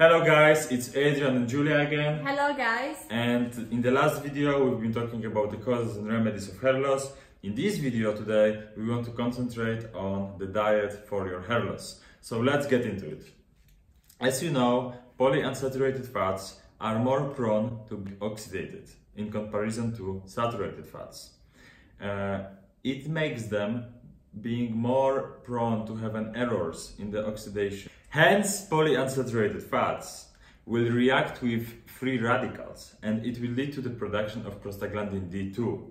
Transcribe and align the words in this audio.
Hello 0.00 0.24
guys, 0.24 0.70
it's 0.70 0.94
Adrian 0.94 1.34
and 1.34 1.48
Julia 1.48 1.80
again. 1.80 2.24
Hello 2.24 2.54
guys. 2.54 2.98
And 3.10 3.52
in 3.72 3.82
the 3.82 3.90
last 3.90 4.22
video 4.22 4.64
we've 4.64 4.80
been 4.80 4.94
talking 4.94 5.24
about 5.24 5.50
the 5.50 5.56
causes 5.56 5.96
and 5.96 6.06
remedies 6.06 6.48
of 6.48 6.60
hair 6.60 6.78
loss. 6.78 7.10
In 7.42 7.56
this 7.56 7.78
video 7.78 8.14
today 8.14 8.62
we 8.76 8.88
want 8.88 9.06
to 9.06 9.10
concentrate 9.10 9.92
on 9.96 10.38
the 10.38 10.46
diet 10.46 10.92
for 11.08 11.26
your 11.26 11.40
hair 11.40 11.64
loss. 11.64 12.00
So 12.20 12.38
let's 12.38 12.68
get 12.68 12.82
into 12.82 13.10
it. 13.10 13.24
As 14.20 14.40
you 14.40 14.50
know, 14.50 14.94
polyunsaturated 15.18 16.06
fats 16.06 16.60
are 16.80 17.00
more 17.00 17.30
prone 17.30 17.80
to 17.88 17.96
be 17.96 18.12
oxidated 18.20 18.88
in 19.16 19.32
comparison 19.32 19.96
to 19.96 20.22
saturated 20.26 20.86
fats. 20.86 21.30
Uh, 22.00 22.42
it 22.84 23.08
makes 23.08 23.46
them 23.46 23.86
being 24.40 24.76
more 24.76 25.40
prone 25.42 25.84
to 25.88 25.96
have 25.96 26.14
an 26.14 26.36
errors 26.36 26.94
in 27.00 27.10
the 27.10 27.26
oxidation. 27.26 27.90
Hence, 28.10 28.66
polyunsaturated 28.66 29.62
fats 29.62 30.28
will 30.64 30.90
react 30.90 31.42
with 31.42 31.68
free 31.86 32.18
radicals 32.18 32.94
and 33.02 33.24
it 33.24 33.38
will 33.38 33.50
lead 33.50 33.72
to 33.74 33.82
the 33.82 33.90
production 33.90 34.46
of 34.46 34.62
prostaglandin 34.62 35.30
D2. 35.30 35.90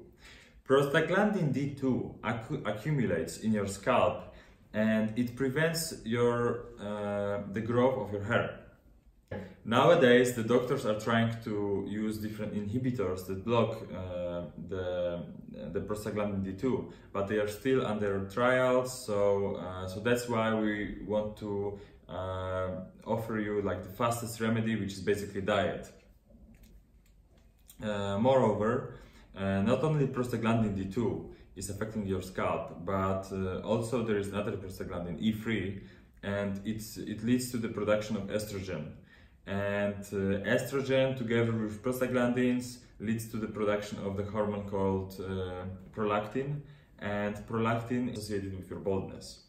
Prostaglandin 0.68 1.54
D2 1.54 2.20
accu 2.22 2.68
accumulates 2.68 3.38
in 3.38 3.54
your 3.54 3.68
scalp 3.68 4.34
and 4.74 5.18
it 5.18 5.36
prevents 5.36 5.94
your, 6.06 6.66
uh, 6.80 7.44
the 7.54 7.62
growth 7.62 8.00
of 8.00 8.12
your 8.12 8.24
hair. 8.24 8.60
Nowadays, 9.64 10.34
the 10.34 10.44
doctors 10.44 10.86
are 10.86 11.00
trying 11.00 11.36
to 11.44 11.86
use 11.88 12.18
different 12.18 12.54
inhibitors 12.56 13.28
that 13.28 13.44
block 13.44 13.78
uh, 13.94 14.44
the, 14.70 15.24
the 15.74 15.82
prostaglandin 15.82 16.44
D2, 16.46 16.92
but 17.12 17.28
they 17.28 17.36
are 17.36 17.48
still 17.48 17.86
under 17.86 18.26
trials. 18.30 19.06
So, 19.06 19.58
uh, 19.58 19.88
so 19.88 20.00
that's 20.00 20.28
why 20.30 20.54
we 20.54 21.00
want 21.06 21.38
to 21.38 21.80
uh, 22.10 22.70
offer 23.06 23.40
you 23.40 23.62
like 23.62 23.84
the 23.84 23.90
fastest 23.90 24.40
remedy, 24.42 24.76
which 24.76 24.94
is 24.94 25.02
basically 25.02 25.42
diet. 25.42 25.92
Uh, 27.84 28.18
moreover, 28.18 28.96
uh, 29.36 29.62
not 29.62 29.84
only 29.84 30.08
prostaglandin 30.08 30.76
D2 30.76 31.30
is 31.56 31.70
affecting 31.70 32.06
your 32.06 32.22
scalp, 32.22 32.86
but 32.86 33.28
uh, 33.32 33.60
also 33.60 34.04
there 34.04 34.18
is 34.18 34.30
another 34.30 34.54
prostaglandin 34.54 35.22
E3, 35.22 35.82
and 36.24 36.62
it's 36.66 36.98
it 36.98 37.24
leads 37.24 37.52
to 37.52 37.58
the 37.58 37.70
production 37.70 38.16
of 38.18 38.24
estrogen 38.28 38.94
and 39.48 40.04
uh, 40.12 40.44
estrogen 40.46 41.18
together 41.18 41.54
with 41.54 41.82
prostaglandins 41.82 42.80
leads 43.00 43.30
to 43.30 43.38
the 43.38 43.48
production 43.48 43.98
of 44.06 44.18
the 44.18 44.24
hormone 44.24 44.70
called 44.70 45.16
uh, 45.22 45.64
prolactin 45.96 46.60
and 47.00 47.36
prolactin 47.48 48.12
is 48.12 48.18
associated 48.18 48.58
with 48.58 48.70
your 48.70 48.80
baldness. 48.80 49.44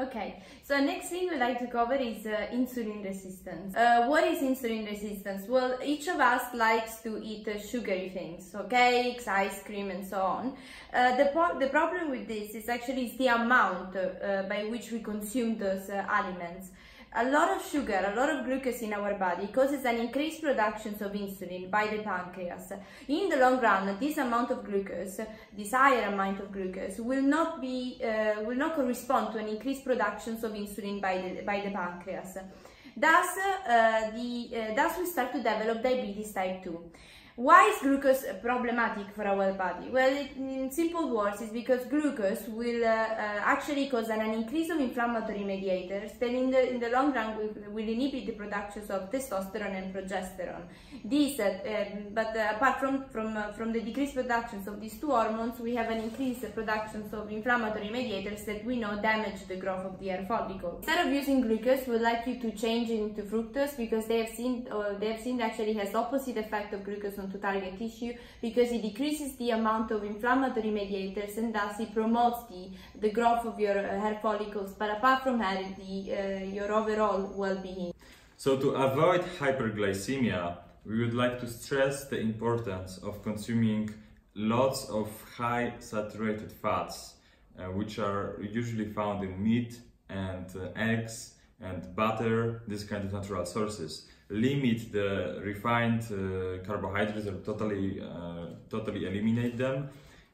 Okay, 0.00 0.40
so 0.62 0.78
next 0.78 1.08
thing 1.08 1.28
we'd 1.28 1.40
like 1.40 1.58
to 1.58 1.66
cover 1.66 1.94
is 1.94 2.24
uh, 2.24 2.46
insulin 2.52 3.04
resistance. 3.04 3.74
Uh, 3.74 4.06
what 4.06 4.22
is 4.22 4.38
insulin 4.42 4.86
resistance? 4.88 5.48
Well, 5.48 5.76
each 5.84 6.06
of 6.06 6.20
us 6.20 6.54
likes 6.54 7.00
to 7.02 7.20
eat 7.20 7.48
uh, 7.48 7.58
sugary 7.58 8.10
things, 8.10 8.48
so 8.48 8.62
cakes, 8.62 9.26
ice 9.26 9.60
cream 9.64 9.90
and 9.90 10.06
so 10.06 10.20
on. 10.20 10.56
Uh, 10.94 11.16
the, 11.16 11.32
the 11.58 11.66
problem 11.66 12.12
with 12.12 12.28
this 12.28 12.54
is 12.54 12.68
actually 12.68 13.12
the 13.18 13.26
amount 13.26 13.96
uh, 13.96 14.44
by 14.48 14.68
which 14.70 14.92
we 14.92 15.00
consume 15.00 15.58
those 15.58 15.90
uh, 15.90 16.04
aliments. 16.08 16.68
A 17.14 17.24
lot 17.24 17.56
of 17.56 17.66
sugar, 17.66 18.12
a 18.12 18.14
lot 18.14 18.28
of 18.28 18.44
glucose 18.44 18.82
in 18.82 18.92
our 18.92 19.14
body 19.14 19.46
causes 19.46 19.82
an 19.86 19.96
increased 19.96 20.42
production 20.42 20.92
of 21.00 21.12
insulin 21.12 21.70
by 21.70 21.86
the 21.86 22.02
pancreas. 22.02 22.72
In 23.08 23.30
the 23.30 23.38
long 23.38 23.58
run, 23.60 23.96
this 23.98 24.18
amount 24.18 24.50
of 24.50 24.62
glucose, 24.62 25.20
this 25.56 25.72
higher 25.72 26.12
amount 26.12 26.40
of 26.40 26.52
glucose, 26.52 26.98
will 26.98 27.22
not 27.22 27.62
be 27.62 27.98
uh, 28.04 28.42
will 28.42 28.56
not 28.56 28.74
correspond 28.74 29.32
to 29.32 29.38
an 29.38 29.48
increased 29.48 29.86
production 29.86 30.34
of 30.34 30.52
insulin 30.52 31.00
by 31.00 31.16
the 31.16 31.42
by 31.42 31.62
the 31.62 31.70
pancreas. 31.70 32.36
Thus, 32.94 33.38
uh, 33.38 34.10
the 34.10 34.50
uh, 34.52 34.74
thus 34.74 34.98
we 34.98 35.06
start 35.06 35.32
to 35.32 35.38
develop 35.38 35.82
diabetes 35.82 36.32
type 36.32 36.62
2. 36.62 36.90
Why 37.38 37.68
is 37.70 37.80
glucose 37.80 38.24
problematic 38.42 39.14
for 39.14 39.24
our 39.24 39.52
body? 39.52 39.90
Well, 39.90 40.12
it, 40.12 40.34
in 40.36 40.72
simple 40.72 41.08
words, 41.08 41.40
it's 41.40 41.52
because 41.52 41.84
glucose 41.84 42.48
will 42.48 42.84
uh, 42.84 42.88
uh, 42.88 43.40
actually 43.44 43.88
cause 43.88 44.08
an, 44.08 44.22
increase 44.22 44.70
of 44.70 44.80
inflammatory 44.80 45.44
mediators 45.44 46.10
that 46.18 46.30
in 46.30 46.50
the, 46.50 46.68
in 46.68 46.80
the 46.80 46.88
long 46.88 47.12
run 47.12 47.36
will, 47.36 47.50
will 47.70 47.88
inhibit 47.88 48.26
the 48.26 48.32
production 48.32 48.82
of 48.90 49.12
testosterone 49.12 49.76
and 49.76 49.94
progesterone. 49.94 50.62
These, 51.04 51.38
uh, 51.38 51.60
um, 51.64 52.06
but 52.12 52.36
uh, 52.36 52.54
apart 52.56 52.80
from, 52.80 53.04
from, 53.04 53.36
uh, 53.36 53.52
from 53.52 53.72
the 53.72 53.82
decreased 53.82 54.16
productions 54.16 54.66
of 54.66 54.80
these 54.80 54.98
two 54.98 55.12
hormones, 55.12 55.60
we 55.60 55.76
have 55.76 55.90
an 55.90 55.98
increased 55.98 56.52
production 56.56 57.08
of 57.12 57.30
inflammatory 57.30 57.88
mediators 57.88 58.42
that 58.46 58.64
we 58.64 58.80
know 58.80 59.00
damage 59.00 59.46
the 59.46 59.54
growth 59.54 59.86
of 59.86 60.00
the 60.00 60.08
hair 60.08 60.24
follicle. 60.26 60.78
Instead 60.78 61.06
of 61.06 61.12
using 61.12 61.42
glucose, 61.42 61.86
we'd 61.86 62.00
like 62.00 62.26
you 62.26 62.40
to 62.40 62.50
change 62.50 62.90
into 62.90 63.22
fructose 63.22 63.76
because 63.76 64.06
they 64.06 64.18
have 64.24 64.34
seen, 64.34 64.66
they 64.98 65.12
have 65.12 65.20
seen 65.20 65.40
actually 65.40 65.74
has 65.74 65.94
opposite 65.94 66.36
effect 66.36 66.74
of 66.74 66.82
glucose 66.82 67.16
on 67.16 67.27
to 67.30 67.38
target 67.38 67.78
tissue 67.78 68.12
because 68.40 68.70
it 68.72 68.82
decreases 68.82 69.36
the 69.36 69.50
amount 69.50 69.90
of 69.90 70.04
inflammatory 70.04 70.70
mediators 70.70 71.36
and 71.38 71.54
thus 71.54 71.80
it 71.80 71.92
promotes 71.94 72.46
the, 72.48 72.70
the 73.00 73.10
growth 73.10 73.44
of 73.46 73.58
your 73.58 73.78
uh, 73.78 74.00
hair 74.00 74.18
follicles, 74.22 74.72
but 74.72 74.90
apart 74.90 75.22
from 75.22 75.38
that, 75.38 75.62
the, 75.76 76.12
uh, 76.12 76.44
your 76.44 76.72
overall 76.72 77.32
well-being. 77.34 77.92
So 78.36 78.56
to 78.58 78.70
avoid 78.70 79.22
hyperglycemia, 79.38 80.58
we 80.84 81.00
would 81.00 81.14
like 81.14 81.40
to 81.40 81.46
stress 81.46 82.08
the 82.08 82.18
importance 82.18 82.98
of 82.98 83.22
consuming 83.22 83.90
lots 84.34 84.88
of 84.88 85.10
high 85.36 85.74
saturated 85.80 86.52
fats, 86.52 87.14
uh, 87.58 87.64
which 87.64 87.98
are 87.98 88.40
usually 88.40 88.92
found 88.92 89.24
in 89.24 89.42
meat 89.42 89.80
and 90.08 90.46
uh, 90.56 90.68
eggs 90.76 91.34
and 91.60 91.94
butter, 91.94 92.62
these 92.68 92.84
kind 92.84 93.04
of 93.04 93.12
natural 93.12 93.44
sources 93.44 94.06
limit 94.30 94.92
the 94.92 95.40
refined 95.42 96.02
uh, 96.12 96.62
carbohydrates 96.64 97.26
or 97.26 97.38
totally, 97.44 98.00
uh, 98.00 98.46
totally 98.68 99.06
eliminate 99.06 99.56
them. 99.56 99.88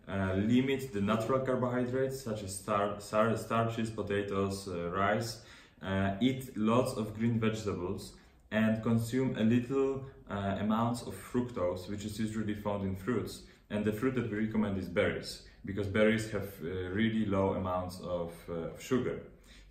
Uh, 0.07 0.35
limit 0.35 0.93
the 0.93 1.01
natural 1.01 1.41
carbohydrates 1.41 2.21
such 2.23 2.43
as 2.43 2.55
star 2.55 3.01
star 3.01 3.35
starches, 3.37 3.89
potatoes, 3.89 4.69
uh, 4.69 4.91
rice. 4.91 5.41
Uh, 5.81 6.15
eat 6.21 6.57
lots 6.57 6.93
of 6.95 7.15
green 7.17 7.39
vegetables 7.39 8.12
and 8.51 8.83
consume 8.83 9.37
a 9.37 9.43
little 9.43 10.05
uh, 10.31 10.56
amounts 10.61 11.03
of 11.03 11.15
fructose, 11.15 11.89
which 11.89 12.05
is 12.05 12.19
usually 12.19 12.55
found 12.55 12.85
in 12.85 12.97
fruits. 12.97 13.43
And 13.71 13.85
the 13.85 13.93
fruit 13.93 14.15
that 14.15 14.31
we 14.31 14.47
recommend 14.47 14.79
is 14.79 14.89
berries, 14.89 15.43
because 15.65 15.87
berries 15.89 16.31
have 16.31 16.49
really 16.62 17.25
low 17.25 17.55
amounts 17.55 17.99
of, 18.01 18.33
of 18.49 18.81
sugar. 18.81 19.21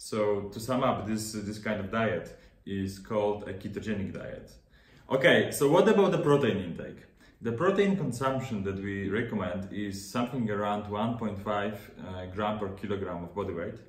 So 0.04 0.50
to 0.52 0.60
sum 0.60 0.84
up 0.84 1.08
this, 1.08 1.32
this 1.32 1.60
kind 1.60 1.80
of 1.80 1.90
diet, 1.90 2.38
is 2.66 3.00
called 3.00 3.48
a 3.48 3.54
ketogenic 3.54 4.14
diet. 4.14 4.52
Okay, 5.10 5.50
so 5.52 5.70
what 5.70 5.88
about 5.88 6.12
the 6.12 6.18
protein 6.18 6.58
intake? 6.58 7.06
The 7.42 7.54
protein 7.54 7.96
consumption 7.96 8.66
that 8.66 8.84
we 8.84 9.08
recommend 9.08 9.72
is 9.72 10.12
something 10.12 10.50
around 10.50 10.88
1.5 10.88 11.48
uh, 11.48 12.26
gram 12.36 12.60
per 12.60 12.68
kilogram 12.72 13.24
of 13.24 13.34
body 13.34 13.54
weight. 13.54 13.80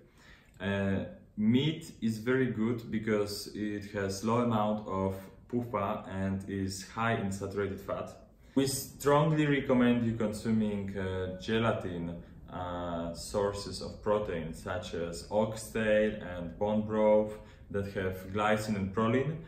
Uh, 0.60 1.06
meat 1.36 1.90
is 2.00 2.18
very 2.18 2.46
good 2.46 2.92
because 2.92 3.50
it 3.52 3.90
has 3.90 4.22
low 4.22 4.42
amount 4.42 4.86
of 4.86 5.16
PUFA 5.48 6.08
and 6.08 6.48
is 6.48 6.86
high 6.94 7.14
in 7.14 7.32
saturated 7.32 7.80
fat. 7.80 8.08
We 8.54 8.68
strongly 8.68 9.46
recommend 9.46 10.06
you 10.06 10.14
consuming 10.14 10.96
uh, 10.96 11.40
gelatin 11.40 12.22
uh, 12.54 13.12
sources 13.14 13.82
of 13.82 14.00
protein 14.00 14.54
such 14.54 14.94
as 14.94 15.26
oxtail 15.30 16.12
and 16.22 16.56
bone 16.56 16.82
broth 16.82 17.32
that 17.70 17.92
have 17.94 18.32
glycine 18.32 18.76
and 18.76 18.94
proline, 18.94 19.38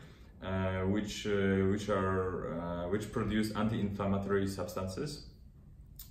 uh, 0.42 0.80
which 0.86 1.24
uh, 1.26 1.70
which 1.70 1.88
are 1.88 2.60
uh, 2.60 2.88
which 2.88 3.12
produce 3.12 3.52
anti-inflammatory 3.54 4.48
substances. 4.48 5.26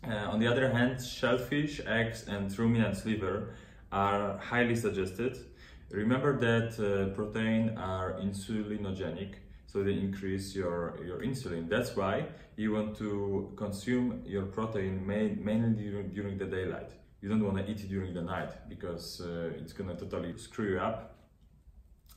On 0.03 0.39
the 0.39 0.47
other 0.47 0.69
hand, 0.69 1.03
shellfish, 1.03 1.81
eggs, 1.88 2.28
and 2.28 2.57
ruminant 2.59 3.03
liver 3.05 3.55
are 3.91 4.38
highly 4.38 4.75
suggested. 4.75 5.35
Remember 5.89 6.38
that 6.38 7.13
protein 7.16 7.75
are 7.78 8.13
insulinogenic, 8.22 9.34
so 9.75 9.83
they 9.83 9.91
increase 9.91 10.55
your, 10.55 10.97
your 11.05 11.19
insulin. 11.19 11.67
That's 11.67 11.97
why 11.97 12.27
you 12.55 12.72
want 12.72 12.95
to 12.99 13.51
consume 13.57 14.22
your 14.25 14.45
protein 14.45 15.05
main, 15.05 15.43
mainly 15.43 15.72
during, 15.83 16.13
during 16.13 16.37
the 16.37 16.45
daylight. 16.45 16.91
You 17.22 17.27
don't 17.27 17.43
want 17.43 17.57
to 17.57 17.69
eat 17.69 17.81
it 17.81 17.89
during 17.89 18.13
the 18.13 18.22
night 18.22 18.69
because 18.69 19.19
uh, 19.19 19.51
it's 19.59 19.73
gonna 19.73 19.97
totally 19.97 20.33
screw 20.37 20.69
you 20.72 20.79
up. 20.79 21.17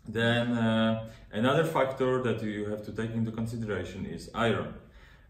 Then 0.06 0.52
uh, 0.52 1.10
another 1.32 1.64
factor 1.64 2.22
that 2.22 2.40
you 2.44 2.66
have 2.66 2.84
to 2.84 2.92
take 2.92 3.10
into 3.10 3.32
consideration 3.32 4.06
is 4.06 4.30
iron. 4.36 4.74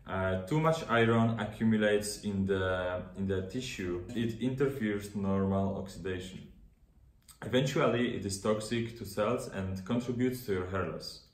Uh, 0.06 0.42
too 0.42 0.60
much 0.60 0.84
iron 0.90 1.40
accumulates 1.40 2.24
in 2.24 2.44
the, 2.44 3.04
in 3.16 3.26
the 3.26 3.40
tissue. 3.46 4.04
It 4.14 4.38
interferes 4.42 5.14
normal 5.14 5.78
oxidation. 5.78 6.40
Eventually, 7.42 8.16
it 8.16 8.26
is 8.26 8.38
toxic 8.38 8.98
to 8.98 9.06
cells 9.06 9.48
and 9.48 9.82
contributes 9.86 10.44
to 10.44 10.52
your 10.52 10.66
hair 10.66 10.90
loss. 10.92 11.27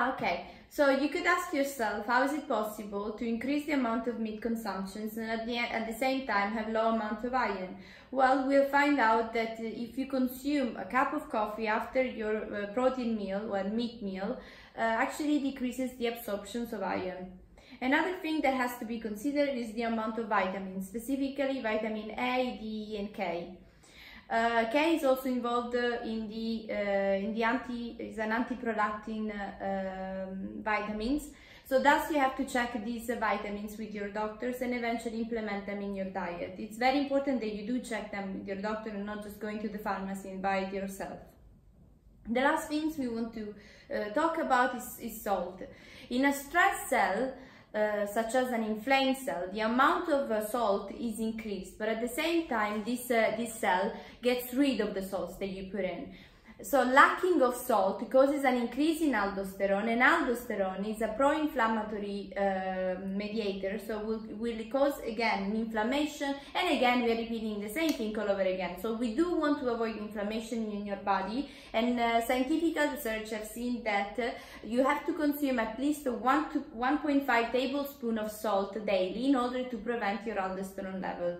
Okay, 0.00 0.46
so 0.70 0.90
you 0.90 1.08
could 1.08 1.26
ask 1.26 1.52
yourself, 1.52 2.06
how 2.06 2.22
is 2.22 2.32
it 2.32 2.48
possible 2.48 3.10
to 3.10 3.26
increase 3.26 3.66
the 3.66 3.72
amount 3.72 4.06
of 4.06 4.20
meat 4.20 4.40
consumptions 4.40 5.16
and 5.16 5.28
at 5.28 5.44
the, 5.44 5.58
at 5.58 5.88
the 5.88 5.98
same 5.98 6.24
time 6.24 6.52
have 6.52 6.68
low 6.68 6.94
amount 6.94 7.24
of 7.24 7.34
iron? 7.34 7.76
Well, 8.12 8.46
we'll 8.46 8.68
find 8.68 9.00
out 9.00 9.34
that 9.34 9.56
if 9.58 9.98
you 9.98 10.06
consume 10.06 10.76
a 10.76 10.84
cup 10.84 11.14
of 11.14 11.28
coffee 11.28 11.66
after 11.66 12.00
your 12.00 12.36
uh, 12.36 12.66
protein 12.74 13.16
meal 13.16 13.52
or 13.52 13.64
meat 13.64 14.00
meal, 14.00 14.38
actually 14.76 15.40
decreases 15.40 15.90
the 15.98 16.06
absorptions 16.06 16.72
of 16.72 16.84
iron. 16.84 17.32
Another 17.80 18.14
thing 18.22 18.40
that 18.42 18.54
has 18.54 18.78
to 18.78 18.84
be 18.84 19.00
considered 19.00 19.48
is 19.48 19.72
the 19.72 19.82
amount 19.82 20.16
of 20.18 20.28
vitamins, 20.28 20.86
specifically 20.86 21.60
vitamin 21.60 22.12
A, 22.12 22.56
D, 22.60 22.96
and 23.00 23.12
K. 23.12 23.58
Uh, 24.30 24.66
K 24.70 24.96
is 24.96 25.04
also 25.04 25.28
involved 25.28 25.74
in 25.74 26.28
the 26.28 26.66
uh, 26.70 27.24
in 27.24 27.34
the 27.34 27.44
anti 27.44 27.96
is 27.98 28.18
an 28.18 28.32
anti-prolactin 28.32 29.32
um, 29.32 30.62
vitamins. 30.62 31.30
So 31.64 31.82
thus 31.82 32.10
you 32.10 32.18
have 32.18 32.36
to 32.36 32.44
check 32.44 32.82
these 32.84 33.10
vitamins 33.20 33.76
with 33.78 33.92
your 33.94 34.08
doctors 34.08 34.62
and 34.62 34.74
eventually 34.74 35.20
implement 35.20 35.66
them 35.66 35.80
in 35.82 35.94
your 35.94 36.06
diet. 36.06 36.54
It's 36.58 36.78
very 36.78 36.98
important 37.00 37.40
that 37.40 37.54
you 37.54 37.66
do 37.66 37.80
check 37.80 38.10
them 38.10 38.38
with 38.38 38.46
your 38.46 38.56
doctor 38.56 38.90
and 38.90 39.04
not 39.04 39.22
just 39.22 39.38
going 39.38 39.60
to 39.60 39.68
the 39.68 39.78
pharmacy 39.78 40.30
and 40.30 40.40
buy 40.42 40.58
it 40.60 40.72
yourself. 40.72 41.18
The 42.26 42.40
last 42.40 42.68
things 42.68 42.96
we 42.98 43.08
want 43.08 43.34
to 43.34 43.54
uh, 43.94 44.10
talk 44.14 44.38
about 44.38 44.76
is, 44.76 44.98
is 44.98 45.22
salt. 45.22 45.62
In 46.08 46.24
a 46.24 46.32
stress 46.32 46.88
cell, 46.88 47.34
uh, 47.74 48.06
such 48.06 48.34
as 48.34 48.48
an 48.50 48.64
inflamed 48.64 49.16
cell, 49.16 49.44
the 49.52 49.60
amount 49.60 50.08
of 50.08 50.30
uh, 50.30 50.46
salt 50.46 50.90
is 50.92 51.18
increased, 51.18 51.78
but 51.78 51.88
at 51.88 52.00
the 52.00 52.08
same 52.08 52.48
time, 52.48 52.82
this, 52.84 53.10
uh, 53.10 53.34
this 53.36 53.54
cell 53.54 53.92
gets 54.22 54.54
rid 54.54 54.80
of 54.80 54.94
the 54.94 55.02
salts 55.02 55.36
that 55.36 55.48
you 55.48 55.70
put 55.70 55.84
in. 55.84 56.12
So 56.60 56.82
lacking 56.82 57.40
of 57.40 57.54
salt 57.54 58.10
causes 58.10 58.42
an 58.42 58.56
increase 58.56 59.00
in 59.00 59.12
aldosterone 59.12 59.92
and 59.92 60.02
aldosterone 60.02 60.92
is 60.92 61.00
a 61.02 61.14
pro-inflammatory 61.16 62.32
uh, 62.36 62.96
mediator 63.06 63.78
so 63.86 64.00
will, 64.00 64.20
will 64.36 64.64
cause 64.64 64.98
again 65.06 65.54
inflammation 65.54 66.34
and 66.56 66.76
again 66.76 67.04
we 67.04 67.12
are 67.12 67.16
repeating 67.16 67.60
the 67.60 67.68
same 67.68 67.92
thing 67.92 68.18
all 68.18 68.28
over 68.28 68.42
again. 68.42 68.74
So 68.82 68.94
we 68.94 69.14
do 69.14 69.36
want 69.36 69.60
to 69.60 69.70
avoid 69.70 69.98
inflammation 69.98 70.72
in 70.72 70.84
your 70.84 70.96
body 70.96 71.48
and 71.72 72.00
uh, 72.00 72.26
scientific 72.26 72.74
research 72.74 73.30
have 73.30 73.46
seen 73.46 73.84
that 73.84 74.18
uh, 74.18 74.30
you 74.64 74.82
have 74.82 75.06
to 75.06 75.12
consume 75.12 75.60
at 75.60 75.78
least 75.78 76.08
1 76.08 76.52
to 76.54 76.64
1.5 76.76 77.52
tablespoon 77.52 78.18
of 78.18 78.32
salt 78.32 78.84
daily 78.84 79.26
in 79.26 79.36
order 79.36 79.62
to 79.62 79.76
prevent 79.78 80.26
your 80.26 80.36
aldosterone 80.36 81.00
level 81.00 81.38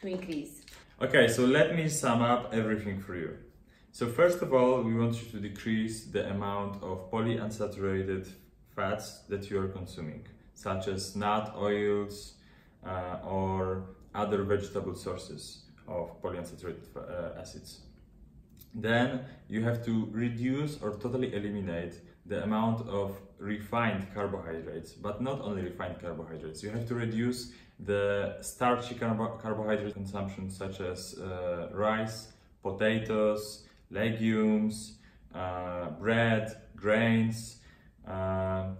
to 0.00 0.08
increase. 0.08 0.62
Okay, 1.00 1.28
so 1.28 1.44
let 1.44 1.76
me 1.76 1.88
sum 1.88 2.20
up 2.20 2.52
everything 2.52 3.00
for 3.00 3.14
you. 3.14 3.45
So 3.96 4.06
first 4.06 4.42
of 4.42 4.52
all, 4.52 4.82
we 4.82 4.92
want 4.92 5.14
you 5.22 5.26
to 5.30 5.38
decrease 5.40 6.04
the 6.04 6.28
amount 6.28 6.82
of 6.82 7.10
polyunsaturated 7.10 8.28
fats 8.74 9.20
that 9.30 9.48
you 9.48 9.58
are 9.58 9.68
consuming, 9.68 10.26
such 10.52 10.86
as 10.86 11.16
nut 11.16 11.54
oils 11.56 12.34
uh, 12.86 13.20
or 13.24 13.86
other 14.14 14.42
vegetable 14.42 14.94
sources 14.94 15.62
of 15.88 16.20
polyunsaturated 16.20 16.84
uh, 16.94 17.40
acids. 17.40 17.86
Then 18.74 19.24
you 19.48 19.64
have 19.64 19.82
to 19.86 20.10
reduce 20.12 20.78
or 20.82 20.90
totally 20.98 21.34
eliminate 21.34 21.94
the 22.26 22.42
amount 22.42 22.86
of 22.86 23.18
refined 23.38 24.08
carbohydrates, 24.12 24.92
but 24.92 25.22
not 25.22 25.40
only 25.40 25.62
refined 25.62 26.02
carbohydrates. 26.02 26.62
You 26.62 26.68
have 26.68 26.86
to 26.88 26.94
reduce 26.94 27.52
the 27.80 28.36
starchy 28.42 28.94
carbo 28.94 29.38
carbohydrate 29.38 29.94
consumption, 29.94 30.50
such 30.50 30.80
as 30.82 31.18
uh, 31.18 31.70
rice, 31.72 32.28
potatoes, 32.62 33.62
legumes, 33.90 34.98
uh, 35.34 35.90
bread, 35.90 36.56
grains. 36.74 37.58
Uh, 38.06 38.70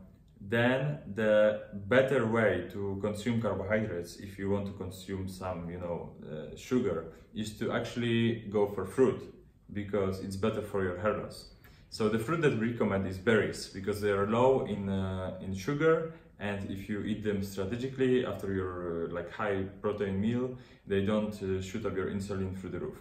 then 0.41 0.99
the 1.15 1.63
better 1.73 2.27
way 2.27 2.69
to 2.71 2.99
consume 3.01 3.41
carbohydrates, 3.41 4.17
if 4.17 4.39
you 4.39 4.51
want 4.51 4.67
to 4.67 4.73
consume 4.73 5.29
some, 5.29 5.69
you 5.69 5.79
know, 5.79 6.13
uh, 6.31 6.57
sugar, 6.57 7.13
is 7.35 7.59
to 7.59 7.73
actually 7.73 8.45
go 8.51 8.67
for 8.69 8.85
fruit 8.85 9.35
because 9.73 10.21
it's 10.21 10.37
better 10.37 10.63
for 10.63 10.85
your 10.85 10.99
hair 10.99 11.19
loss. 11.19 11.51
So 11.91 12.09
the 12.09 12.19
fruit 12.19 12.43
that 12.43 12.59
we 12.59 12.73
recommend 12.73 13.07
is 13.07 13.19
berries 13.19 13.69
because 13.69 14.01
they 14.01 14.11
are 14.11 14.27
low 14.27 14.67
in 14.67 14.89
uh, 14.89 15.39
in 15.41 15.55
sugar 15.55 16.13
and 16.39 16.71
if 16.71 16.89
you 16.89 17.01
eat 17.01 17.25
them 17.25 17.43
strategically 17.43 18.27
after 18.27 18.53
your 18.53 19.07
uh, 19.07 19.13
like 19.13 19.31
high 19.33 19.63
protein 19.81 20.21
meal, 20.21 20.57
they 20.87 21.03
don't 21.03 21.35
uh, 21.43 21.63
shoot 21.63 21.87
up 21.87 21.97
your 21.97 22.11
insulin 22.11 22.59
through 22.59 22.71
the 22.71 22.81
roof. 22.81 22.99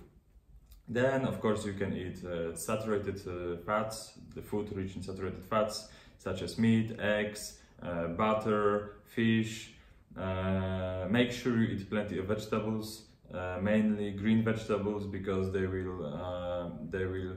Then, 0.88 1.26
of 1.26 1.42
course, 1.42 1.66
you 1.66 1.74
can 1.74 1.96
eat 1.98 2.24
uh, 2.24 2.56
saturated 2.56 3.20
uh, 3.28 3.58
fats, 3.66 4.14
the 4.36 4.42
food 4.42 4.72
rich 4.76 4.96
in 4.96 5.02
saturated 5.02 5.44
fats, 5.46 5.90
such 6.20 6.44
as 6.44 6.60
meat, 6.60 7.00
eggs, 7.00 7.58
uh, 7.82 8.08
butter, 8.08 8.98
fish. 9.06 9.74
Uh, 10.16 11.08
make 11.10 11.32
sure 11.32 11.58
you 11.58 11.76
eat 11.76 11.90
plenty 11.90 12.20
of 12.20 12.26
vegetables, 12.28 13.08
uh, 13.34 13.58
mainly 13.62 14.12
green 14.12 14.44
vegetables, 14.44 15.08
because 15.08 15.52
they 15.52 15.66
will 15.66 16.06
uh, 16.06 16.70
they 16.90 17.06
will 17.06 17.36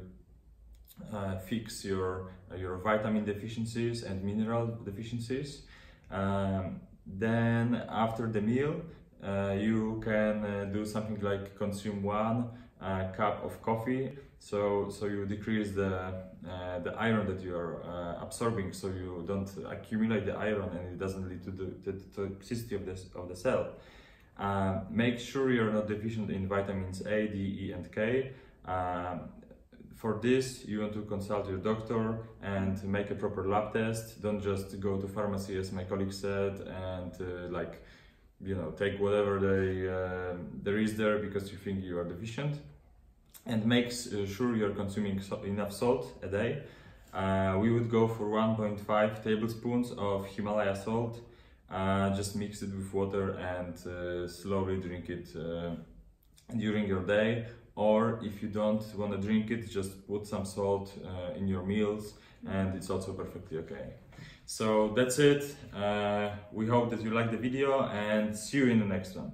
fix 1.47 1.85
your 1.85 2.33
your 2.56 2.77
vitamin 2.79 3.25
deficiencies 3.25 4.03
and 4.03 4.23
mineral 4.23 4.67
deficiencies. 4.85 5.62
Um, 6.11 6.81
then, 7.06 7.83
after 7.89 8.31
the 8.31 8.43
meal, 8.43 8.83
you 9.59 10.01
can 10.05 10.71
do 10.73 10.85
something 10.85 11.19
like 11.21 11.56
consume 11.56 12.03
one 12.03 12.51
uh, 12.81 13.09
cup 13.17 13.45
of 13.45 13.61
coffee 13.63 14.11
so 14.39 14.89
so 14.89 15.07
you 15.07 15.27
decrease 15.27 15.73
the 15.73 15.93
uh, 16.49 16.79
the 16.81 16.95
iron 16.97 17.27
that 17.27 17.41
you 17.41 17.55
are 17.55 17.83
uh, 17.83 18.23
absorbing 18.23 18.73
so 18.73 18.87
you 18.89 19.25
don't 19.27 19.51
accumulate 19.69 20.25
the 20.25 20.37
iron 20.37 20.71
and 20.77 20.89
it 20.93 20.99
doesn't 20.99 21.29
lead 21.29 21.43
to 21.43 21.51
the, 21.51 21.67
to 21.85 21.93
the 21.93 22.23
toxicity 22.23 22.75
of 22.77 22.87
this 22.87 23.07
of 23.15 23.29
the 23.29 23.37
cell 23.37 23.69
uh, 24.39 24.81
make 24.89 25.19
sure 25.19 25.51
you're 25.51 25.73
not 25.73 25.89
deficient 25.89 26.31
in 26.31 26.47
vitamins 26.47 27.01
A, 27.07 27.27
D, 27.27 27.59
E, 27.61 27.73
and 27.73 27.91
K. 27.91 28.33
Um, 28.65 29.31
for 29.97 30.21
this, 30.23 30.65
you 30.65 30.81
want 30.81 30.93
to 30.93 31.03
consult 31.03 31.49
your 31.49 31.59
doctor 31.59 32.21
and 32.41 32.83
make 32.85 33.11
a 33.11 33.17
proper 33.17 33.49
lab 33.49 33.73
test. 33.73 34.23
Don't 34.23 34.41
just 34.41 34.79
go 34.79 34.97
to 34.97 35.09
pharmacy, 35.09 35.59
as 35.59 35.73
my 35.73 35.83
colleague 35.83 36.13
said, 36.13 36.61
and 36.61 37.13
uh, 37.21 37.49
like 37.51 37.83
you 38.40 38.55
know 38.55 38.70
take 38.70 39.00
whatever 39.00 39.38
they, 39.38 39.88
uh, 39.88 40.37
there 40.62 40.79
is 40.79 40.96
there 40.96 41.19
because 41.19 41.50
you 41.50 41.58
think 41.58 41.82
you 41.82 41.99
are 41.99 42.05
deficient 42.05 42.61
and 43.46 43.64
make 43.64 43.87
uh, 43.88 44.26
sure 44.26 44.56
you're 44.56 44.75
consuming 44.75 45.20
enough 45.44 45.73
salt 45.73 46.12
a 46.23 46.29
day. 46.29 46.62
Uh, 47.12 47.56
we 47.58 47.73
would 47.73 47.90
go 47.90 48.06
for 48.06 48.26
1.5 48.26 49.25
tablespoons 49.25 49.93
of 49.93 50.26
Himalaya 50.26 50.76
salt. 50.76 51.20
Uh, 51.70 52.14
just 52.14 52.37
mix 52.37 52.62
it 52.62 52.70
with 52.75 52.93
water 52.93 53.31
and 53.32 53.75
uh, 53.87 54.29
slowly 54.29 54.76
drink 54.76 55.08
it 55.08 55.29
uh, 55.37 55.70
during 56.56 56.87
your 56.87 57.02
day. 57.02 57.46
Or 57.75 58.20
if 58.23 58.43
you 58.43 58.49
don't 58.49 58.84
want 58.96 59.12
to 59.12 59.19
drink 59.19 59.50
it 59.50 59.70
just 59.70 60.06
put 60.06 60.26
some 60.26 60.44
salt 60.44 60.93
in 61.37 61.46
your 61.46 61.62
meals 61.62 62.14
and 62.46 62.75
it's 62.75 62.91
also 62.91 63.12
perfectly 63.12 63.58
okay 63.58 63.94
so 64.49 64.95
that's 64.97 65.19
it. 65.19 65.45
Uh, 65.77 66.31
we 66.53 66.67
hope 66.67 66.89
that 66.89 67.03
you 67.03 67.11
like 67.11 67.31
the 67.31 67.37
video 67.37 67.87
and 67.89 68.34
see 68.34 68.56
you 68.56 68.69
in 68.69 68.79
the 68.79 68.87
next 68.87 69.15
one. 69.15 69.31